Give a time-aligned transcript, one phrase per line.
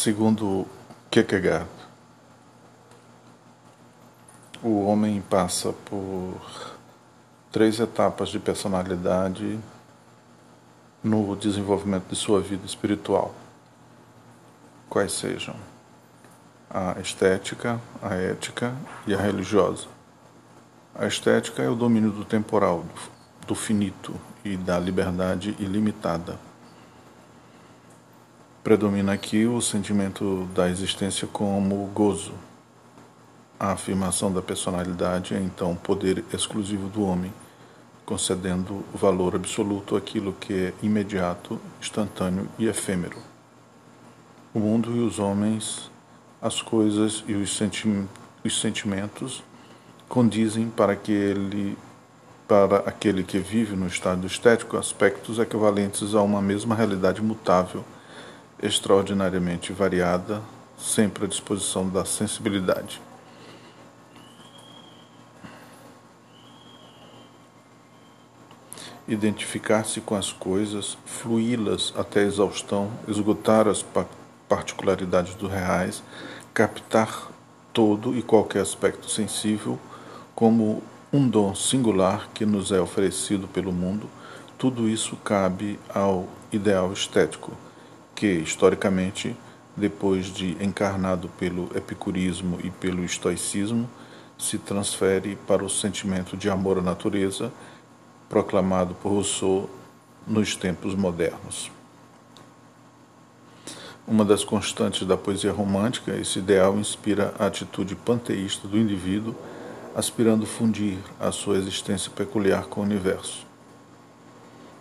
[0.00, 0.64] Segundo
[1.10, 1.66] Kierkegaard,
[4.62, 6.40] o homem passa por
[7.50, 9.58] três etapas de personalidade
[11.02, 13.34] no desenvolvimento de sua vida espiritual.
[14.88, 15.56] Quais sejam
[16.70, 18.72] a estética, a ética
[19.04, 19.88] e a religiosa.
[20.94, 22.84] A estética é o domínio do temporal,
[23.48, 26.38] do finito e da liberdade ilimitada.
[28.68, 32.34] Predomina aqui o sentimento da existência como gozo.
[33.58, 37.32] A afirmação da personalidade é então poder exclusivo do homem,
[38.04, 43.16] concedendo valor absoluto àquilo que é imediato, instantâneo e efêmero.
[44.52, 45.90] O mundo e os homens,
[46.38, 47.88] as coisas e os, senti
[48.44, 49.42] os sentimentos
[50.10, 51.78] condizem para que ele
[52.46, 57.82] para aquele que vive no estado estético aspectos equivalentes a uma mesma realidade mutável
[58.62, 60.42] extraordinariamente variada,
[60.76, 63.00] sempre à disposição da sensibilidade.
[69.06, 73.84] Identificar-se com as coisas, fluí-las até a exaustão, esgotar as
[74.48, 76.02] particularidades dos reais,
[76.52, 77.30] captar
[77.72, 79.78] todo e qualquer aspecto sensível
[80.34, 84.10] como um dom singular que nos é oferecido pelo mundo,
[84.58, 87.52] tudo isso cabe ao ideal estético
[88.18, 89.36] que, historicamente,
[89.76, 93.88] depois de encarnado pelo epicurismo e pelo estoicismo,
[94.36, 97.52] se transfere para o sentimento de amor à natureza,
[98.28, 99.70] proclamado por Rousseau
[100.26, 101.70] nos tempos modernos.
[104.04, 109.32] Uma das constantes da poesia romântica, esse ideal inspira a atitude panteísta do indivíduo,
[109.94, 113.47] aspirando fundir a sua existência peculiar com o universo.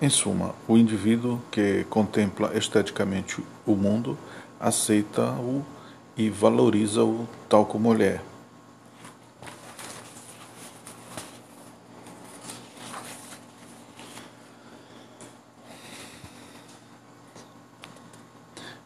[0.00, 4.16] Em suma, o indivíduo que contempla esteticamente o mundo
[4.60, 5.64] aceita-o
[6.16, 8.20] e valoriza-o tal como ele é.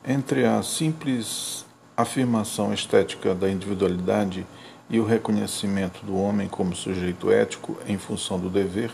[0.08, 4.46] Entre a simples afirmação estética da individualidade
[4.88, 8.90] e o reconhecimento do homem como sujeito ético em função do dever,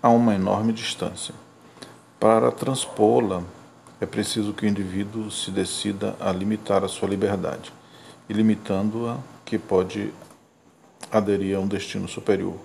[0.00, 1.34] há uma enorme distância.
[2.20, 3.44] Para transpô-la,
[4.00, 7.72] é preciso que o indivíduo se decida a limitar a sua liberdade,
[8.28, 10.12] e limitando-a, que pode
[11.12, 12.56] aderir a um destino superior.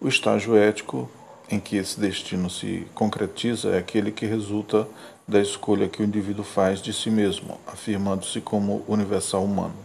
[0.00, 1.10] O estágio ético
[1.50, 4.88] em que esse destino se concretiza é aquele que resulta
[5.28, 9.76] da escolha que o indivíduo faz de si mesmo, afirmando-se como universal humano.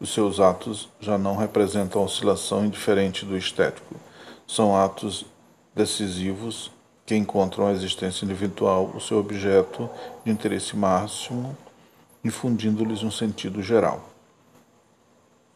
[0.00, 3.94] Os seus atos já não representam oscilação indiferente do estético.
[4.48, 5.24] São atos
[5.76, 6.74] decisivos
[7.06, 9.88] que encontram a existência individual o seu objeto
[10.24, 11.56] de interesse máximo,
[12.24, 14.10] infundindo-lhes um sentido geral.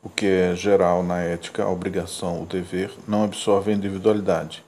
[0.01, 4.65] O que é geral na ética, a obrigação, o dever, não absorve a individualidade,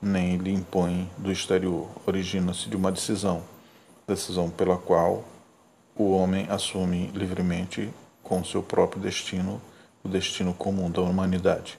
[0.00, 3.42] nem lhe impõe do exterior, origina-se de uma decisão,
[4.06, 5.24] decisão pela qual
[5.96, 7.88] o homem assume livremente
[8.22, 9.60] com seu próprio destino
[10.04, 11.78] o destino comum da humanidade.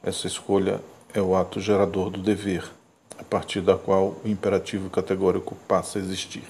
[0.00, 0.80] Essa escolha
[1.12, 2.70] é o ato gerador do dever
[3.18, 6.44] a partir da qual o imperativo categórico passa a existir.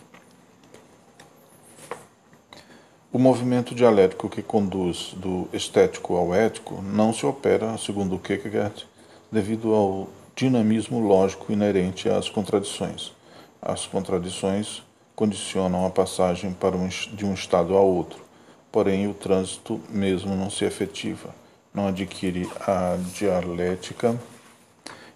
[3.12, 8.86] O movimento dialético que conduz do estético ao ético não se opera, segundo Kierkegaard,
[9.30, 13.12] devido ao dinamismo lógico inerente às contradições.
[13.60, 14.82] As contradições
[15.14, 18.24] condicionam a passagem para um, de um estado a outro,
[18.72, 21.34] porém o trânsito mesmo não se efetiva,
[21.74, 24.18] não adquire a dialética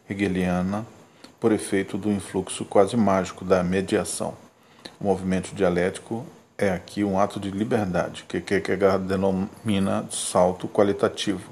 [0.09, 0.87] hegeliana
[1.39, 4.35] por efeito do influxo quase mágico da mediação.
[5.01, 6.25] O movimento dialético
[6.59, 11.51] é aqui um ato de liberdade, que Kierkegaard denomina salto qualitativo,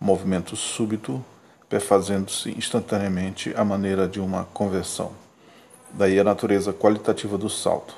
[0.00, 1.24] um movimento súbito,
[1.68, 5.12] perfazendo-se instantaneamente à maneira de uma conversão.
[5.92, 7.96] Daí a natureza qualitativa do salto.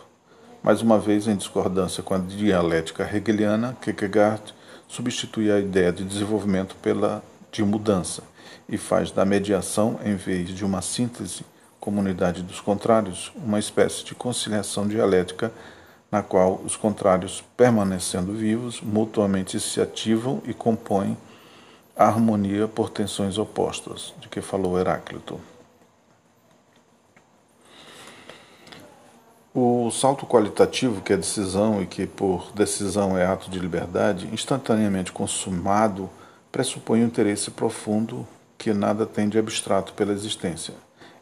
[0.62, 4.54] Mais uma vez, em discordância com a dialética hegeliana, Kierkegaard
[4.88, 8.22] substitui a ideia de desenvolvimento pela de mudança
[8.68, 11.44] e faz da mediação, em vez de uma síntese,
[11.80, 15.52] comunidade dos contrários, uma espécie de conciliação dialética
[16.10, 21.16] na qual os contrários, permanecendo vivos, mutuamente se ativam e compõem
[21.96, 25.40] a harmonia por tensões opostas, de que falou Heráclito.
[29.54, 35.10] O salto qualitativo, que é decisão e que por decisão é ato de liberdade, instantaneamente
[35.10, 36.08] consumado,
[36.50, 40.74] pressupõe um interesse profundo que nada tem de abstrato pela existência.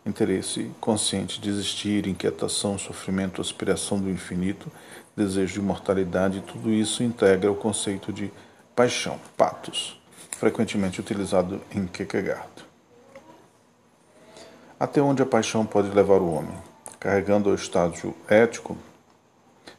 [0.04, 4.70] interesse consciente de existir, inquietação, sofrimento, aspiração do infinito,
[5.16, 8.30] desejo de imortalidade, tudo isso integra o conceito de
[8.74, 10.00] paixão, patos,
[10.38, 12.64] frequentemente utilizado em Kierkegaard.
[14.78, 16.56] Até onde a paixão pode levar o homem?
[17.00, 18.78] Carregando ao estágio ético,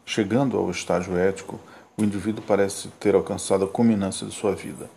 [0.05, 1.57] chegando ao estágio ético,
[1.97, 4.89] o indivíduo parece ter alcançado a culminância de sua vida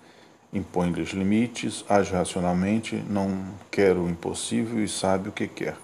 [0.53, 5.77] impõe-lhes limites, age racionalmente, não quer o impossível e sabe o que quer.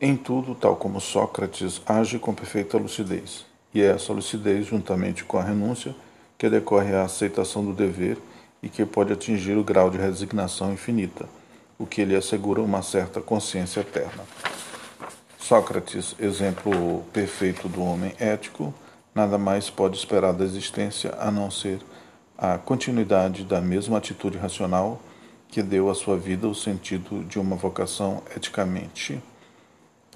[0.00, 3.46] Em tudo, tal como Sócrates, age com perfeita lucidez.
[3.72, 5.94] E é essa lucidez, juntamente com a renúncia,
[6.36, 8.18] que decorre à aceitação do dever
[8.62, 11.28] e que pode atingir o grau de resignação infinita,
[11.78, 14.24] o que lhe assegura uma certa consciência eterna.
[15.38, 18.72] Sócrates, exemplo perfeito do homem ético,
[19.14, 21.80] nada mais pode esperar da existência a não ser
[22.42, 25.00] a continuidade da mesma atitude racional
[25.46, 29.22] que deu à sua vida o sentido de uma vocação eticamente.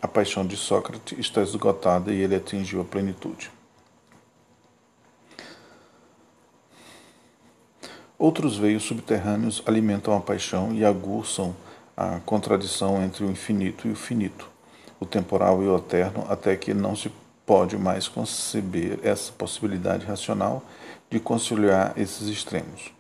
[0.03, 3.49] A paixão de Sócrates está esgotada e ele atingiu a plenitude.
[8.19, 11.55] Outros veios subterrâneos alimentam a paixão e aguçam
[11.97, 14.51] a contradição entre o infinito e o finito,
[14.99, 17.09] o temporal e o eterno, até que não se
[17.47, 20.63] pode mais conceber essa possibilidade racional
[21.09, 22.93] de conciliar esses extremos.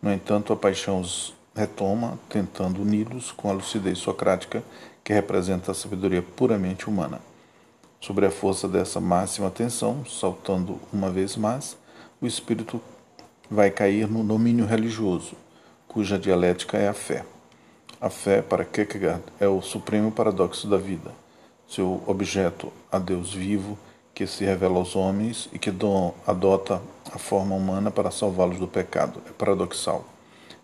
[0.00, 4.62] No entanto, a paixão os retoma, tentando uni-los com a lucidez socrática
[5.02, 7.20] que representa a sabedoria puramente humana.
[8.00, 11.76] Sobre a força dessa máxima tensão, saltando uma vez mais,
[12.20, 12.80] o espírito
[13.50, 15.34] vai cair no domínio religioso,
[15.88, 17.24] cuja dialética é a fé.
[17.98, 21.10] A fé, para Kierkegaard, é o supremo paradoxo da vida.
[21.66, 23.78] Seu objeto, a Deus vivo,
[24.14, 25.70] que se revela aos homens e que
[26.26, 26.80] adota
[27.12, 29.20] a forma humana para salvá-los do pecado.
[29.26, 30.04] É paradoxal,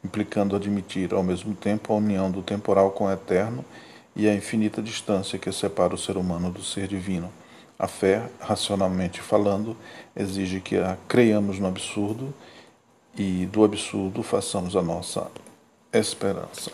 [0.05, 3.65] implicando admitir ao mesmo tempo a união do temporal com o eterno
[4.15, 7.31] e a infinita distância que separa o ser humano do ser divino.
[7.79, 9.77] A fé, racionalmente falando,
[10.15, 12.33] exige que a creiamos no absurdo
[13.17, 15.27] e do absurdo façamos a nossa
[15.93, 16.71] esperança.